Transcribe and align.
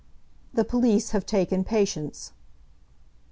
"The 0.51 0.63
police 0.65 1.11
have 1.11 1.27
taken 1.27 1.63
Patience." 1.63 2.31